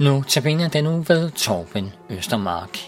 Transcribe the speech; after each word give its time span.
Nu 0.00 0.22
tabiner 0.28 0.68
den 0.68 0.84
nu 0.84 1.04
ved 1.08 1.30
Torben 1.30 1.92
Østermark. 2.10 2.78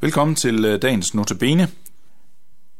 Velkommen 0.00 0.34
til 0.34 0.64
øh, 0.64 0.82
dagens 0.82 1.14
Notabene. 1.14 1.68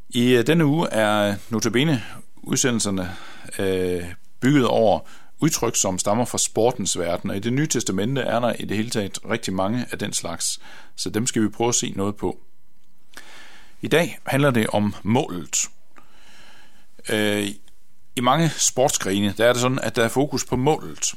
I 0.09 0.35
øh, 0.35 0.47
denne 0.47 0.67
uge 0.67 0.89
er 0.89 1.35
Notabene 1.51 2.03
udsendelserne 2.43 3.11
øh, 3.59 4.05
bygget 4.41 4.67
over 4.67 5.01
udtryk, 5.41 5.77
som 5.77 5.99
stammer 5.99 6.25
fra 6.25 6.39
sportens 6.39 6.99
verden, 6.99 7.31
og 7.31 7.37
i 7.37 7.41
det 7.41 7.53
nye 7.53 7.67
testamente 7.67 8.21
er 8.21 8.41
der 8.41 8.53
i 8.53 8.65
det 8.65 8.77
hele 8.77 8.91
taget 8.91 9.19
rigtig 9.31 9.55
mange 9.55 9.87
af 9.93 9.99
den 9.99 10.13
slags, 10.13 10.61
så 10.97 11.11
dem 11.11 11.27
skal 11.27 11.43
vi 11.43 11.49
prøve 11.49 11.69
at 11.69 11.75
se 11.75 11.93
noget 11.97 12.17
på. 12.17 12.39
I 13.81 13.89
dag 13.89 14.19
handler 14.27 14.51
det 14.51 14.67
om 14.67 14.95
målet. 15.03 15.57
Øh, 17.09 17.49
I 18.17 18.21
mange 18.21 18.51
sportsgrene, 18.59 19.35
der 19.39 19.47
er 19.47 19.53
det 19.53 19.63
sådan, 19.63 19.79
at 19.79 19.97
der 19.97 20.05
er 20.05 20.09
fokus 20.09 20.45
på 20.45 20.57
målet. 20.57 21.15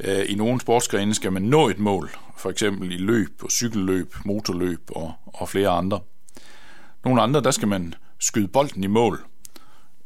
Øh, 0.00 0.24
I 0.28 0.34
nogle 0.34 0.60
sportsgrene 0.60 1.14
skal 1.14 1.32
man 1.32 1.42
nå 1.42 1.68
et 1.68 1.78
mål, 1.78 2.10
for 2.36 2.50
eksempel 2.50 2.92
i 2.92 2.96
løb 2.96 3.42
og 3.42 3.50
cykelløb, 3.50 4.14
motorløb 4.24 4.90
og, 4.90 5.12
og 5.26 5.48
flere 5.48 5.68
andre. 5.68 6.00
Nogle 7.04 7.22
andre, 7.22 7.40
der 7.40 7.50
skal 7.50 7.68
man 7.68 7.94
skyde 8.20 8.48
bolden 8.48 8.84
i 8.84 8.86
mål, 8.86 9.24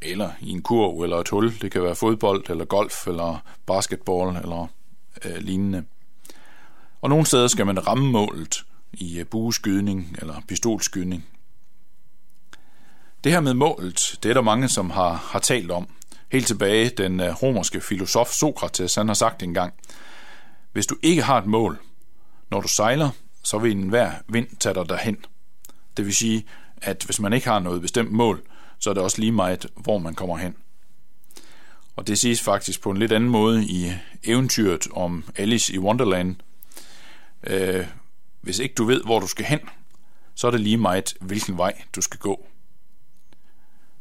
eller 0.03 0.31
i 0.41 0.51
en 0.51 0.63
kurv 0.63 1.03
eller 1.03 1.17
et 1.17 1.29
hul. 1.29 1.61
Det 1.61 1.73
kan 1.73 1.83
være 1.83 1.95
fodbold 1.95 2.51
eller 2.51 2.65
golf 2.65 3.07
eller 3.07 3.45
basketball 3.67 4.37
eller 4.37 4.67
øh, 5.25 5.37
lignende. 5.37 5.85
Og 7.01 7.11
nogle 7.11 7.27
steder 7.27 7.49
skal 7.49 7.67
man 7.67 7.87
ramme 7.87 8.11
målet 8.11 8.65
i 8.93 9.19
øh, 9.19 9.27
bueskydning 9.27 10.17
eller 10.21 10.43
pistolskydning. 10.49 11.27
Det 13.25 13.33
her 13.33 13.41
med 13.41 13.55
målet, 13.55 14.19
det 14.23 14.29
er 14.29 14.35
der 14.35 14.41
mange, 14.43 14.69
som 14.69 14.91
har, 14.91 15.13
har 15.13 15.39
talt 15.39 15.71
om. 15.71 15.89
Helt 16.33 16.47
tilbage, 16.47 16.89
den 16.89 17.21
øh, 17.21 17.43
romerske 17.43 17.81
filosof 17.81 18.29
Sokrates, 18.29 18.95
han 18.95 19.09
har 19.09 19.15
sagt 19.15 19.43
engang, 19.43 19.75
hvis 20.73 20.87
du 20.87 20.97
ikke 21.03 21.23
har 21.23 21.39
et 21.39 21.47
mål, 21.47 21.79
når 22.51 22.61
du 22.61 22.69
sejler, 22.69 23.11
så 23.43 23.59
vil 23.59 23.77
enhver 23.77 24.13
vind 24.29 24.47
tage 24.61 24.75
dig 24.75 24.89
derhen. 24.89 25.17
Det 25.97 26.05
vil 26.05 26.15
sige, 26.15 26.47
at 26.77 27.03
hvis 27.05 27.21
man 27.21 27.33
ikke 27.33 27.49
har 27.49 27.59
noget 27.59 27.83
bestemt 27.83 28.13
mål, 28.13 28.43
så 28.79 28.91
er 28.91 28.95
det 28.95 29.03
også 29.03 29.21
lige 29.21 29.33
meget, 29.33 29.67
hvor 29.77 29.99
man 29.99 30.15
kommer 30.15 30.37
hen. 30.37 30.57
Og 31.97 32.07
det 32.07 32.19
siges 32.19 32.43
faktisk 32.43 32.81
på 32.81 32.91
en 32.91 32.97
lidt 32.97 33.13
anden 33.13 33.31
måde 33.31 33.65
i 33.65 33.93
eventyret 34.25 34.87
om 34.93 35.25
Alice 35.37 35.75
i 35.75 35.79
Wonderland. 35.79 36.37
Øh, 37.47 37.87
hvis 38.41 38.59
ikke 38.59 38.75
du 38.75 38.85
ved, 38.85 39.03
hvor 39.05 39.21
du 39.21 39.27
skal 39.27 39.45
hen, 39.45 39.61
så 40.35 40.47
er 40.47 40.51
det 40.51 40.61
lige 40.61 40.77
meget, 40.77 41.15
hvilken 41.21 41.59
vej 41.59 41.83
du 41.97 42.01
skal 42.01 42.21
gå. 42.21 42.47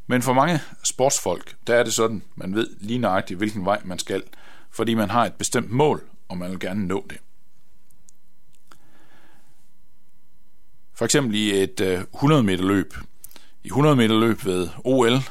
Men 0.07 0.21
for 0.21 0.33
mange 0.33 0.59
sportsfolk, 0.83 1.55
der 1.67 1.75
er 1.75 1.83
det 1.83 1.93
sådan, 1.93 2.23
man 2.35 2.55
ved 2.55 2.67
lige 2.79 2.99
nøjagtigt, 2.99 3.37
hvilken 3.37 3.65
vej 3.65 3.81
man 3.85 3.99
skal, 3.99 4.23
fordi 4.71 4.93
man 4.93 5.09
har 5.09 5.25
et 5.25 5.33
bestemt 5.33 5.71
mål, 5.71 6.03
og 6.27 6.37
man 6.37 6.51
vil 6.51 6.59
gerne 6.59 6.87
nå 6.87 7.05
det. 7.09 7.17
For 10.93 11.05
eksempel 11.05 11.35
i 11.35 11.63
et 11.63 11.81
øh, 11.81 12.03
100 12.13 12.43
meter 12.43 12.63
løb, 12.63 12.93
i 13.65 13.67
100 13.67 13.95
meter 13.95 14.19
løb 14.19 14.45
ved 14.45 14.69
OL, 14.83 15.23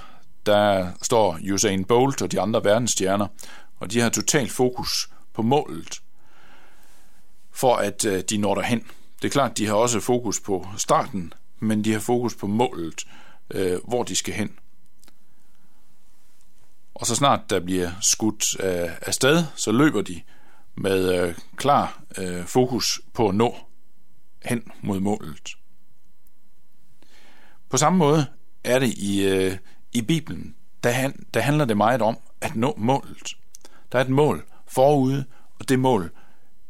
der 0.46 0.92
står 1.02 1.38
Usain 1.52 1.84
Bolt 1.84 2.22
og 2.22 2.32
de 2.32 2.40
andre 2.40 2.64
verdensstjerner, 2.64 3.26
og 3.80 3.92
de 3.92 4.00
har 4.00 4.08
totalt 4.08 4.52
fokus 4.52 5.10
på 5.34 5.42
målet, 5.42 6.02
for 7.52 7.76
at 7.76 8.04
øh, 8.04 8.22
de 8.30 8.36
når 8.38 8.54
derhen. 8.54 8.86
Det 9.22 9.28
er 9.28 9.32
klart, 9.32 9.58
de 9.58 9.66
har 9.66 9.74
også 9.74 10.00
fokus 10.00 10.40
på 10.40 10.66
starten, 10.76 11.32
men 11.58 11.84
de 11.84 11.92
har 11.92 12.00
fokus 12.00 12.34
på 12.34 12.46
målet, 12.46 13.06
øh, 13.50 13.78
hvor 13.88 14.02
de 14.02 14.16
skal 14.16 14.34
hen. 14.34 14.58
Og 16.94 17.06
så 17.06 17.14
snart 17.14 17.50
der 17.50 17.60
bliver 17.60 17.90
skudt 18.00 18.60
øh, 18.60 18.90
af 19.02 19.14
sted, 19.14 19.44
så 19.56 19.72
løber 19.72 20.02
de 20.02 20.20
med 20.74 21.22
øh, 21.22 21.34
klar 21.56 22.02
fokus 22.46 23.00
på 23.12 23.28
at 23.28 23.34
nå 23.34 23.56
hen 24.44 24.62
mod 24.82 25.00
målet. 25.00 25.56
På 27.74 27.78
samme 27.78 27.98
måde 27.98 28.26
er 28.64 28.78
det 28.78 28.88
i, 28.88 29.24
øh, 29.24 29.56
i 29.92 30.02
Bibelen. 30.02 30.54
Der, 30.84 30.90
han, 30.90 31.26
der 31.34 31.40
handler 31.40 31.64
det 31.64 31.76
meget 31.76 32.02
om 32.02 32.18
at 32.40 32.56
nå 32.56 32.74
målet. 32.76 33.36
Der 33.92 33.98
er 33.98 34.02
et 34.02 34.10
mål 34.10 34.44
forude, 34.66 35.24
og 35.58 35.68
det 35.68 35.78
mål, 35.78 36.10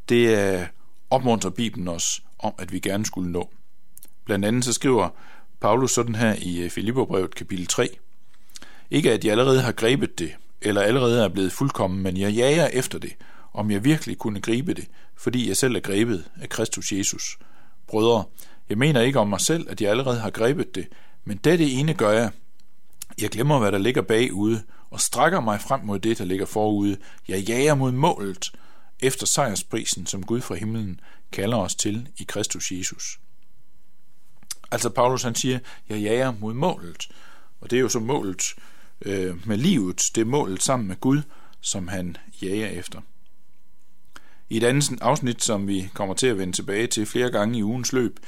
det 0.08 0.38
øh, 0.38 0.66
opmuntrer 1.10 1.50
Bibelen 1.50 1.88
os 1.88 2.22
om, 2.38 2.54
at 2.58 2.72
vi 2.72 2.78
gerne 2.78 3.06
skulle 3.06 3.32
nå. 3.32 3.50
Blandt 4.24 4.44
andet 4.44 4.64
så 4.64 4.72
skriver 4.72 5.08
Paulus 5.60 5.90
sådan 5.90 6.14
her 6.14 6.34
i 6.38 6.62
øh, 6.62 6.70
Filipperbrevet 6.70 7.34
kapitel 7.34 7.66
3. 7.66 7.88
Ikke 8.90 9.12
at 9.12 9.24
jeg 9.24 9.30
allerede 9.30 9.60
har 9.60 9.72
grebet 9.72 10.18
det, 10.18 10.32
eller 10.62 10.82
allerede 10.82 11.24
er 11.24 11.28
blevet 11.28 11.52
fuldkommen, 11.52 12.02
men 12.02 12.16
jeg 12.16 12.32
jager 12.32 12.66
efter 12.66 12.98
det, 12.98 13.12
om 13.52 13.70
jeg 13.70 13.84
virkelig 13.84 14.18
kunne 14.18 14.40
gribe 14.40 14.74
det, 14.74 14.88
fordi 15.16 15.48
jeg 15.48 15.56
selv 15.56 15.76
er 15.76 15.80
grebet 15.80 16.24
af 16.40 16.48
Kristus 16.48 16.92
Jesus. 16.92 17.38
Brødre, 17.86 18.24
jeg 18.68 18.78
mener 18.78 19.00
ikke 19.00 19.18
om 19.18 19.28
mig 19.28 19.40
selv, 19.40 19.70
at 19.70 19.80
jeg 19.80 19.90
allerede 19.90 20.20
har 20.20 20.30
grebet 20.30 20.74
det, 20.74 20.88
men 21.24 21.36
dette 21.36 21.70
ene 21.70 21.94
gør 21.94 22.10
jeg. 22.10 22.30
Jeg 23.20 23.30
glemmer, 23.30 23.58
hvad 23.58 23.72
der 23.72 23.78
ligger 23.78 24.02
bagude, 24.02 24.62
og 24.90 25.00
strækker 25.00 25.40
mig 25.40 25.60
frem 25.60 25.80
mod 25.80 25.98
det, 25.98 26.18
der 26.18 26.24
ligger 26.24 26.46
forude. 26.46 26.96
Jeg 27.28 27.40
jager 27.40 27.74
mod 27.74 27.92
målet, 27.92 28.52
efter 29.00 29.26
sejrsprisen, 29.26 30.06
som 30.06 30.22
Gud 30.22 30.40
fra 30.40 30.54
himlen 30.54 31.00
kalder 31.32 31.56
os 31.56 31.74
til 31.74 32.08
i 32.16 32.24
Kristus 32.24 32.72
Jesus. 32.72 33.18
Altså 34.70 34.90
Paulus 34.90 35.22
han 35.22 35.34
siger, 35.34 35.58
jeg 35.88 35.98
jager 35.98 36.32
mod 36.40 36.54
målet, 36.54 37.08
og 37.60 37.70
det 37.70 37.76
er 37.76 37.80
jo 37.80 37.88
så 37.88 38.00
målet 38.00 38.42
øh, 39.02 39.48
med 39.48 39.56
livet, 39.56 40.02
det 40.14 40.20
er 40.20 40.24
målet 40.24 40.62
sammen 40.62 40.88
med 40.88 40.96
Gud, 40.96 41.22
som 41.60 41.88
han 41.88 42.16
jager 42.42 42.68
efter. 42.68 43.00
I 44.48 44.56
et 44.56 44.64
andet 44.64 45.02
afsnit, 45.02 45.44
som 45.44 45.68
vi 45.68 45.90
kommer 45.94 46.14
til 46.14 46.26
at 46.26 46.38
vende 46.38 46.56
tilbage 46.56 46.86
til 46.86 47.06
flere 47.06 47.30
gange 47.30 47.58
i 47.58 47.62
ugens 47.62 47.92
løb, 47.92 48.20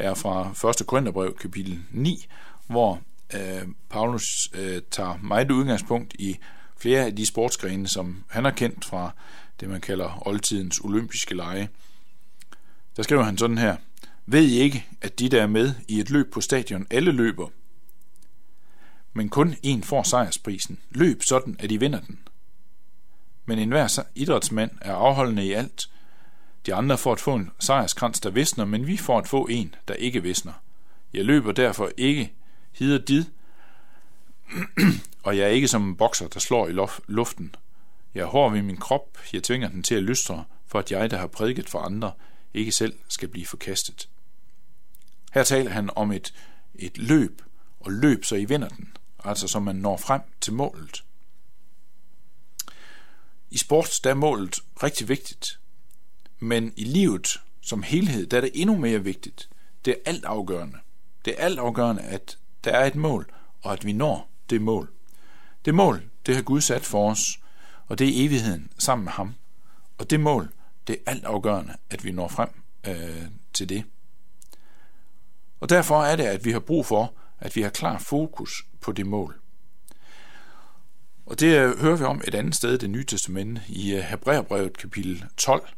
er 0.00 0.14
fra 0.14 0.70
1. 0.70 0.86
Korintherbrev 0.86 1.36
kapitel 1.36 1.78
9, 1.90 2.26
hvor 2.66 3.00
øh, 3.34 3.68
Paulus 3.88 4.50
øh, 4.54 4.82
tager 4.90 5.18
meget 5.22 5.50
udgangspunkt 5.50 6.14
i 6.18 6.38
flere 6.76 7.04
af 7.04 7.16
de 7.16 7.26
sportsgrene, 7.26 7.88
som 7.88 8.24
han 8.28 8.44
har 8.44 8.50
kendt 8.50 8.84
fra 8.84 9.10
det, 9.60 9.68
man 9.68 9.80
kalder 9.80 10.28
oldtidens 10.28 10.80
olympiske 10.80 11.34
lege. 11.34 11.68
Der 12.96 13.02
skriver 13.02 13.22
han 13.22 13.38
sådan 13.38 13.58
her, 13.58 13.76
Ved 14.26 14.42
I 14.42 14.58
ikke, 14.58 14.86
at 15.00 15.18
de, 15.18 15.28
der 15.28 15.42
er 15.42 15.46
med 15.46 15.74
i 15.88 16.00
et 16.00 16.10
løb 16.10 16.32
på 16.32 16.40
stadion, 16.40 16.86
alle 16.90 17.12
løber, 17.12 17.48
men 19.12 19.28
kun 19.28 19.54
en 19.62 19.82
får 19.82 20.02
sejrsprisen. 20.02 20.78
Løb 20.90 21.22
sådan, 21.22 21.56
at 21.58 21.72
I 21.72 21.76
vinder 21.76 22.00
den. 22.00 22.18
Men 23.44 23.58
enhver 23.58 24.02
idrætsmand 24.14 24.70
er 24.80 24.94
afholdende 24.94 25.46
i 25.46 25.52
alt, 25.52 25.90
de 26.66 26.74
andre 26.74 26.98
får 26.98 27.12
at 27.12 27.20
få 27.20 27.34
en 27.34 27.50
sejrskrans, 27.58 28.20
der 28.20 28.30
visner, 28.30 28.64
men 28.64 28.86
vi 28.86 28.96
får 28.96 29.18
at 29.18 29.28
få 29.28 29.46
en, 29.46 29.74
der 29.88 29.94
ikke 29.94 30.22
visner. 30.22 30.52
Jeg 31.12 31.24
løber 31.24 31.52
derfor 31.52 31.90
ikke 31.96 32.32
hider 32.72 32.98
did, 32.98 33.24
og 35.24 35.36
jeg 35.36 35.44
er 35.44 35.48
ikke 35.48 35.68
som 35.68 35.88
en 35.88 35.96
bokser, 35.96 36.28
der 36.28 36.40
slår 36.40 36.68
i 36.68 36.72
luften. 37.08 37.54
Jeg 38.14 38.20
er 38.20 38.26
hård 38.26 38.52
ved 38.52 38.62
min 38.62 38.76
krop, 38.76 39.18
jeg 39.32 39.42
tvinger 39.42 39.68
den 39.68 39.82
til 39.82 39.94
at 39.94 40.02
lystre, 40.02 40.44
for 40.66 40.78
at 40.78 40.92
jeg, 40.92 41.10
der 41.10 41.18
har 41.18 41.26
prædiket 41.26 41.68
for 41.68 41.78
andre, 41.78 42.12
ikke 42.54 42.72
selv 42.72 42.94
skal 43.08 43.28
blive 43.28 43.46
forkastet. 43.46 44.08
Her 45.32 45.44
taler 45.44 45.70
han 45.70 45.90
om 45.96 46.12
et, 46.12 46.34
et 46.74 46.98
løb, 46.98 47.42
og 47.80 47.92
løb 47.92 48.24
så 48.24 48.36
I 48.36 48.44
vinder 48.44 48.68
den, 48.68 48.96
altså 49.24 49.48
så 49.48 49.60
man 49.60 49.76
når 49.76 49.96
frem 49.96 50.20
til 50.40 50.52
målet. 50.52 51.04
I 53.50 53.58
sport 53.58 54.00
der 54.04 54.10
er 54.10 54.14
målet 54.14 54.58
rigtig 54.82 55.08
vigtigt, 55.08 55.59
men 56.40 56.72
i 56.76 56.84
livet 56.84 57.40
som 57.60 57.82
helhed, 57.82 58.26
der 58.26 58.36
er 58.36 58.40
det 58.40 58.50
endnu 58.54 58.76
mere 58.76 59.04
vigtigt. 59.04 59.48
Det 59.84 59.90
er 59.90 60.10
alt 60.10 60.24
afgørende. 60.24 60.78
Det 61.24 61.34
er 61.38 61.44
alt 61.44 61.58
afgørende, 61.58 62.02
at 62.02 62.38
der 62.64 62.70
er 62.70 62.84
et 62.84 62.94
mål, 62.94 63.32
og 63.62 63.72
at 63.72 63.84
vi 63.84 63.92
når 63.92 64.30
det 64.50 64.62
mål. 64.62 64.90
Det 65.64 65.74
mål, 65.74 66.02
det 66.26 66.34
har 66.34 66.42
Gud 66.42 66.60
sat 66.60 66.84
for 66.84 67.10
os, 67.10 67.40
og 67.86 67.98
det 67.98 68.08
er 68.08 68.26
evigheden 68.26 68.72
sammen 68.78 69.04
med 69.04 69.12
ham. 69.12 69.34
Og 69.98 70.10
det 70.10 70.20
mål, 70.20 70.48
det 70.86 70.96
er 71.06 71.10
alt 71.10 71.24
afgørende, 71.24 71.76
at 71.90 72.04
vi 72.04 72.12
når 72.12 72.28
frem 72.28 72.48
øh, 72.86 73.24
til 73.52 73.68
det. 73.68 73.84
Og 75.60 75.68
derfor 75.68 76.02
er 76.02 76.16
det, 76.16 76.24
at 76.24 76.44
vi 76.44 76.52
har 76.52 76.60
brug 76.60 76.86
for, 76.86 77.14
at 77.38 77.56
vi 77.56 77.62
har 77.62 77.70
klar 77.70 77.98
fokus 77.98 78.66
på 78.80 78.92
det 78.92 79.06
mål. 79.06 79.40
Og 81.26 81.40
det 81.40 81.58
øh, 81.58 81.80
hører 81.80 81.96
vi 81.96 82.04
om 82.04 82.22
et 82.26 82.34
andet 82.34 82.54
sted 82.54 82.74
i 82.74 82.78
det 82.78 82.90
nye 82.90 83.04
testamente, 83.04 83.62
i 83.68 83.94
øh, 83.94 84.02
Hebræerbrevet 84.02 84.78
kapitel 84.78 85.24
12, 85.36 85.68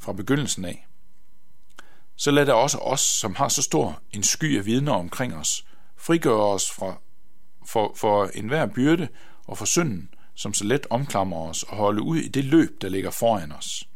fra 0.00 0.12
begyndelsen 0.12 0.64
af. 0.64 0.86
Så 2.16 2.30
lad 2.30 2.46
det 2.46 2.54
også 2.54 2.78
os, 2.78 3.00
som 3.00 3.34
har 3.34 3.48
så 3.48 3.62
stor 3.62 4.02
en 4.12 4.22
sky 4.22 4.58
af 4.58 4.66
vidner 4.66 4.92
omkring 4.92 5.34
os, 5.34 5.64
frigøre 5.96 6.44
os 6.46 6.70
fra, 6.70 7.00
for, 7.66 7.92
for 7.96 8.30
enhver 8.34 8.66
byrde 8.66 9.08
og 9.46 9.58
for 9.58 9.64
synden, 9.64 10.08
som 10.34 10.54
så 10.54 10.64
let 10.64 10.86
omklamrer 10.90 11.48
os 11.48 11.62
og 11.62 11.76
holde 11.76 12.02
ud 12.02 12.16
i 12.16 12.28
det 12.28 12.44
løb, 12.44 12.82
der 12.82 12.88
ligger 12.88 13.10
foran 13.10 13.52
os. 13.52 13.88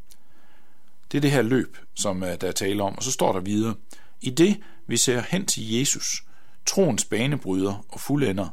Det 1.12 1.18
er 1.18 1.20
det 1.20 1.30
her 1.30 1.42
løb, 1.42 1.76
som 1.94 2.22
øh, 2.22 2.40
der 2.40 2.48
er 2.48 2.52
tale 2.52 2.82
om. 2.82 2.96
Og 2.96 3.02
så 3.02 3.12
står 3.12 3.32
der 3.32 3.40
videre, 3.40 3.74
I 4.20 4.30
det 4.30 4.60
vi 4.86 4.96
ser 4.96 5.22
hen 5.28 5.46
til 5.46 5.72
Jesus, 5.72 6.24
troens 6.66 7.04
banebryder 7.04 7.84
og 7.88 8.00
fuldender, 8.00 8.48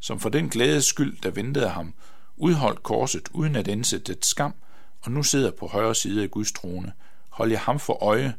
som 0.00 0.20
for 0.20 0.28
den 0.28 0.48
glædes 0.48 0.84
skyld, 0.84 1.20
der 1.22 1.30
ventede 1.30 1.68
ham, 1.68 1.94
udholdt 2.36 2.82
korset 2.82 3.28
uden 3.32 3.56
at 3.56 3.68
indsætte 3.68 4.12
et 4.12 4.24
skam, 4.24 4.54
og 5.04 5.12
nu 5.12 5.22
sidder 5.22 5.50
på 5.50 5.66
højre 5.66 5.94
side 5.94 6.22
af 6.22 6.30
Guds 6.30 6.52
trone. 6.52 6.92
Hold 7.28 7.50
jeg 7.50 7.60
ham 7.60 7.78
for 7.78 8.02
øje, 8.02 8.34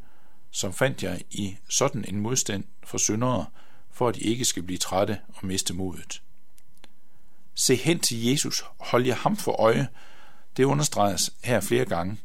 som 0.51 0.73
fandt 0.73 1.03
jeg 1.03 1.21
i 1.31 1.57
sådan 1.69 2.05
en 2.07 2.19
modstand 2.19 2.63
for 2.83 2.97
syndere, 2.97 3.45
for 3.91 4.07
at 4.07 4.15
de 4.15 4.19
ikke 4.19 4.45
skal 4.45 4.63
blive 4.63 4.77
trætte 4.77 5.19
og 5.27 5.45
miste 5.45 5.73
modet. 5.73 6.21
Se 7.55 7.75
hen 7.75 7.99
til 7.99 8.25
Jesus, 8.25 8.63
hold 8.79 9.05
jer 9.05 9.15
ham 9.15 9.37
for 9.37 9.51
øje. 9.51 9.87
Det 10.57 10.63
understreges 10.63 11.33
her 11.43 11.61
flere 11.61 11.85
gange. 11.85 12.17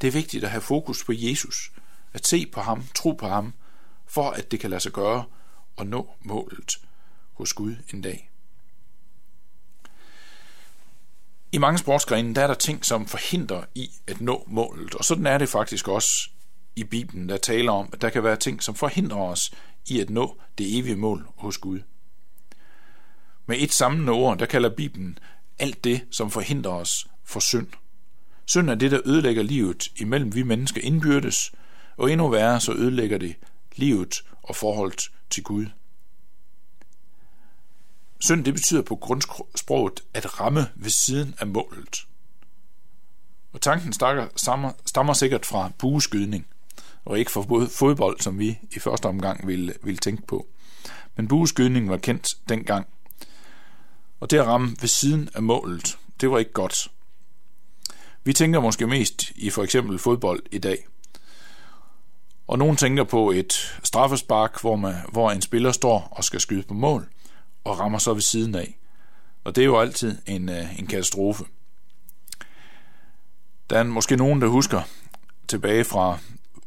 Det 0.00 0.06
er 0.06 0.12
vigtigt 0.12 0.44
at 0.44 0.50
have 0.50 0.60
fokus 0.60 1.04
på 1.04 1.12
Jesus, 1.16 1.72
at 2.12 2.26
se 2.26 2.46
på 2.46 2.60
ham, 2.60 2.84
tro 2.94 3.12
på 3.12 3.28
ham, 3.28 3.54
for 4.06 4.30
at 4.30 4.50
det 4.50 4.60
kan 4.60 4.70
lade 4.70 4.80
sig 4.80 4.92
gøre 4.92 5.24
og 5.76 5.86
nå 5.86 6.10
målet 6.22 6.72
hos 7.32 7.52
Gud 7.52 7.76
en 7.92 8.02
dag. 8.02 8.33
I 11.54 11.58
mange 11.58 11.78
sportsgrene 11.78 12.34
der 12.34 12.42
er 12.42 12.46
der 12.46 12.54
ting, 12.54 12.84
som 12.84 13.06
forhindrer 13.06 13.64
i 13.74 13.90
at 14.06 14.20
nå 14.20 14.44
målet, 14.46 14.94
og 14.94 15.04
sådan 15.04 15.26
er 15.26 15.38
det 15.38 15.48
faktisk 15.48 15.88
også 15.88 16.30
i 16.76 16.84
Bibelen, 16.84 17.28
der 17.28 17.36
taler 17.36 17.72
om, 17.72 17.88
at 17.92 18.00
der 18.00 18.10
kan 18.10 18.24
være 18.24 18.36
ting, 18.36 18.62
som 18.62 18.74
forhindrer 18.74 19.18
os 19.18 19.50
i 19.88 20.00
at 20.00 20.10
nå 20.10 20.40
det 20.58 20.78
evige 20.78 20.96
mål 20.96 21.26
hos 21.36 21.58
Gud. 21.58 21.80
Med 23.46 23.56
et 23.58 23.72
samlende 23.72 24.12
ord, 24.12 24.38
der 24.38 24.46
kalder 24.46 24.68
Bibelen 24.68 25.18
alt 25.58 25.84
det, 25.84 26.04
som 26.10 26.30
forhindrer 26.30 26.72
os 26.72 27.06
for 27.24 27.40
synd. 27.40 27.68
Synd 28.46 28.70
er 28.70 28.74
det, 28.74 28.90
der 28.90 29.00
ødelægger 29.04 29.42
livet 29.42 29.88
imellem 30.00 30.34
vi 30.34 30.42
mennesker 30.42 30.80
indbyrdes, 30.80 31.52
og 31.96 32.12
endnu 32.12 32.28
værre 32.28 32.60
så 32.60 32.72
ødelægger 32.72 33.18
det 33.18 33.34
livet 33.76 34.14
og 34.42 34.56
forholdet 34.56 35.02
til 35.30 35.42
Gud. 35.42 35.66
Synd 38.24 38.44
det 38.44 38.54
betyder 38.54 38.82
på 38.82 38.96
grundsproget 38.96 40.00
at 40.14 40.40
ramme 40.40 40.66
ved 40.74 40.90
siden 40.90 41.34
af 41.38 41.46
målet. 41.46 42.06
Og 43.52 43.60
tanken 43.60 43.92
stakker, 43.92 44.26
stammer, 44.36 44.72
stammer 44.86 45.12
sikkert 45.12 45.46
fra 45.46 45.70
bueskydning, 45.78 46.46
og 47.04 47.18
ikke 47.18 47.30
fra 47.30 47.66
fodbold, 47.66 48.20
som 48.20 48.38
vi 48.38 48.58
i 48.70 48.78
første 48.78 49.06
omgang 49.06 49.46
ville, 49.46 49.74
ville 49.82 49.98
tænke 49.98 50.26
på. 50.26 50.46
Men 51.16 51.28
bueskydning 51.28 51.90
var 51.90 51.96
kendt 51.96 52.34
dengang. 52.48 52.86
Og 54.20 54.30
det 54.30 54.38
at 54.38 54.46
ramme 54.46 54.76
ved 54.80 54.88
siden 54.88 55.28
af 55.34 55.42
målet, 55.42 55.98
det 56.20 56.30
var 56.30 56.38
ikke 56.38 56.52
godt. 56.52 56.90
Vi 58.24 58.32
tænker 58.32 58.60
måske 58.60 58.86
mest 58.86 59.30
i 59.36 59.50
for 59.50 59.62
eksempel 59.62 59.98
fodbold 59.98 60.42
i 60.52 60.58
dag. 60.58 60.86
Og 62.46 62.58
nogen 62.58 62.76
tænker 62.76 63.04
på 63.04 63.30
et 63.30 63.78
straffespark, 63.82 64.60
hvor, 64.60 64.76
man, 64.76 64.94
hvor 65.12 65.30
en 65.30 65.42
spiller 65.42 65.72
står 65.72 66.08
og 66.10 66.24
skal 66.24 66.40
skyde 66.40 66.62
på 66.62 66.74
mål 66.74 67.08
og 67.64 67.78
rammer 67.78 67.98
så 67.98 68.14
ved 68.14 68.22
siden 68.22 68.54
af. 68.54 68.78
Og 69.44 69.56
det 69.56 69.62
er 69.62 69.66
jo 69.66 69.80
altid 69.80 70.18
en, 70.26 70.48
øh, 70.48 70.78
en 70.78 70.86
katastrofe. 70.86 71.44
Der 73.70 73.78
er 73.78 73.82
måske 73.82 74.16
nogen, 74.16 74.42
der 74.42 74.48
husker 74.48 74.82
tilbage 75.48 75.84
fra 75.84 76.18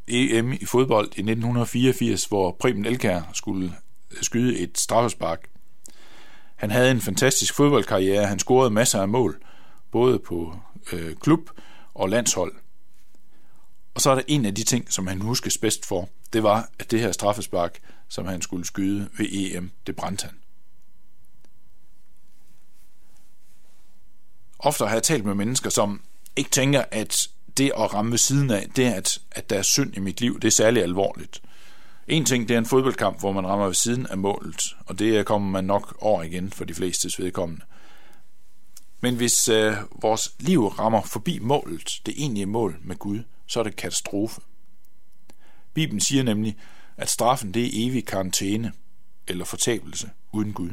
EM 0.07 0.53
i 0.53 0.65
fodbold 0.65 1.05
i 1.05 1.21
1984, 1.21 2.25
hvor 2.25 2.55
Preben 2.59 2.85
Elkær 2.85 3.21
skulle 3.33 3.75
øh, 4.11 4.17
skyde 4.21 4.59
et 4.59 4.77
straffespark. 4.77 5.49
Han 6.55 6.71
havde 6.71 6.91
en 6.91 7.01
fantastisk 7.01 7.53
fodboldkarriere. 7.53 8.27
Han 8.27 8.39
scorede 8.39 8.71
masser 8.71 9.01
af 9.01 9.07
mål, 9.07 9.41
både 9.91 10.19
på 10.19 10.55
øh, 10.93 11.15
klub 11.15 11.49
og 11.93 12.09
landshold. 12.09 12.53
Og 13.93 14.01
så 14.01 14.09
er 14.09 14.15
der 14.15 14.23
en 14.27 14.45
af 14.45 14.55
de 14.55 14.63
ting, 14.63 14.93
som 14.93 15.07
han 15.07 15.21
huskes 15.21 15.57
bedst 15.57 15.85
for, 15.85 16.09
det 16.33 16.43
var, 16.43 16.69
at 16.79 16.91
det 16.91 16.99
her 16.99 17.11
straffespark, 17.11 17.79
som 18.07 18.25
han 18.25 18.41
skulle 18.41 18.65
skyde 18.65 19.09
ved 19.17 19.25
EM, 19.31 19.71
det 19.87 19.95
brændte 19.95 20.25
han. 20.25 20.35
Ofte 24.59 24.85
har 24.85 24.93
jeg 24.93 25.03
talt 25.03 25.25
med 25.25 25.35
mennesker, 25.35 25.69
som 25.69 26.01
ikke 26.35 26.49
tænker, 26.49 26.83
at 26.91 27.27
det 27.57 27.71
at 27.77 27.93
ramme 27.93 28.11
ved 28.11 28.17
siden 28.17 28.51
af, 28.51 28.67
det 28.75 28.83
at, 28.83 29.19
at 29.31 29.49
der 29.49 29.57
er 29.57 29.61
synd 29.61 29.97
i 29.97 29.99
mit 29.99 30.21
liv, 30.21 30.39
det 30.39 30.47
er 30.47 30.51
særlig 30.51 30.83
alvorligt. 30.83 31.41
En 32.07 32.25
ting, 32.25 32.47
det 32.47 32.53
er 32.53 32.57
en 32.57 32.65
fodboldkamp, 32.65 33.19
hvor 33.19 33.31
man 33.31 33.47
rammer 33.47 33.65
ved 33.65 33.73
siden 33.73 34.07
af 34.07 34.17
målet, 34.17 34.75
og 34.85 34.99
det 34.99 35.25
kommer 35.25 35.49
man 35.49 35.63
nok 35.63 35.97
over 35.99 36.23
igen 36.23 36.51
for 36.51 36.65
de 36.65 36.73
fleste 36.73 37.23
vedkommende. 37.23 37.65
Men 39.01 39.15
hvis 39.15 39.47
øh, 39.47 39.73
vores 40.01 40.33
liv 40.39 40.67
rammer 40.67 41.01
forbi 41.01 41.39
målet, 41.39 42.01
det 42.05 42.13
egentlige 42.17 42.45
mål 42.45 42.77
med 42.81 42.95
Gud, 42.95 43.19
så 43.47 43.59
er 43.59 43.63
det 43.63 43.75
katastrofe. 43.75 44.41
Bibelen 45.73 46.01
siger 46.01 46.23
nemlig, 46.23 46.57
at 46.97 47.09
straffen 47.09 47.53
det 47.53 47.65
er 47.65 47.69
evig 47.73 48.05
karantæne 48.05 48.71
eller 49.27 49.45
fortabelse 49.45 50.09
uden 50.31 50.53
Gud. 50.53 50.69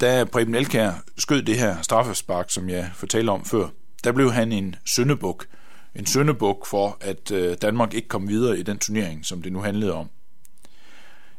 Da 0.00 0.24
Preben 0.24 0.54
Elkær 0.54 0.92
skød 1.18 1.42
det 1.42 1.58
her 1.58 1.82
straffespark, 1.82 2.50
som 2.50 2.68
jeg 2.68 2.90
fortalte 2.94 3.30
om 3.30 3.44
før, 3.44 3.68
der 4.04 4.12
blev 4.12 4.32
han 4.32 4.52
en 4.52 4.76
søndebuk. 4.84 5.46
En 5.94 6.06
søndebuk 6.06 6.66
for, 6.66 6.98
at 7.00 7.30
øh, 7.30 7.56
Danmark 7.62 7.94
ikke 7.94 8.08
kom 8.08 8.28
videre 8.28 8.58
i 8.58 8.62
den 8.62 8.78
turnering, 8.78 9.26
som 9.26 9.42
det 9.42 9.52
nu 9.52 9.60
handlede 9.60 9.92
om. 9.92 10.10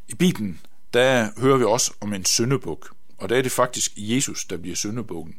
I 0.07 0.15
Bibelen, 0.15 0.59
der 0.93 1.29
hører 1.37 1.57
vi 1.57 1.63
også 1.63 1.93
om 2.01 2.13
en 2.13 2.25
søndebuk, 2.25 2.95
og 3.17 3.29
der 3.29 3.37
er 3.37 3.41
det 3.41 3.51
faktisk 3.51 3.91
Jesus, 3.97 4.45
der 4.45 4.57
bliver 4.57 4.75
søndebukken. 4.75 5.35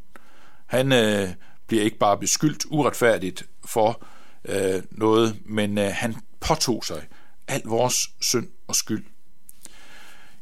Han 0.66 0.92
øh, 0.92 1.28
bliver 1.66 1.82
ikke 1.82 1.98
bare 1.98 2.18
beskyldt 2.18 2.66
uretfærdigt 2.70 3.46
for 3.64 4.04
øh, 4.44 4.82
noget, 4.90 5.36
men 5.44 5.78
øh, 5.78 5.90
han 5.94 6.16
påtog 6.40 6.84
sig 6.84 7.06
al 7.48 7.62
vores 7.64 8.10
synd 8.20 8.48
og 8.68 8.74
skyld. 8.74 9.04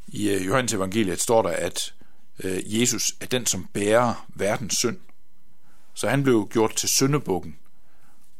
I 0.06 0.30
øh, 0.30 0.46
Johannes 0.46 0.72
evangeliet 0.72 1.20
står 1.20 1.42
der, 1.42 1.50
at 1.50 1.94
øh, 2.44 2.80
Jesus 2.80 3.12
er 3.20 3.26
den, 3.26 3.46
som 3.46 3.66
bærer 3.72 4.26
verdens 4.28 4.74
synd. 4.74 4.98
Så 5.94 6.08
han 6.08 6.22
blev 6.22 6.48
gjort 6.52 6.74
til 6.74 6.88
syndebukken, 6.88 7.56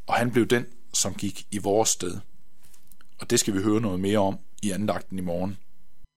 og 0.07 0.15
han 0.15 0.31
blev 0.31 0.47
den, 0.47 0.67
som 0.93 1.15
gik 1.15 1.47
i 1.51 1.59
vores 1.59 1.89
sted. 1.89 2.19
Og 3.19 3.31
det 3.31 3.41
skal 3.41 3.55
vi 3.55 3.63
høre 3.63 3.81
noget 3.81 4.01
mere 4.01 4.19
om 4.19 4.39
i 4.63 4.71
andagten 4.71 5.19
i 5.19 5.23
morgen. 5.23 5.57